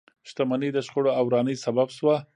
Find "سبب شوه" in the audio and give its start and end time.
1.65-2.15